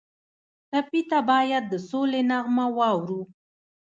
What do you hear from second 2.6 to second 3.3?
واورو.